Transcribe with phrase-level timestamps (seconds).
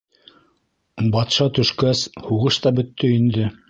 [1.17, 3.51] —Батша төшкәс, һуғыш та бөттө инде.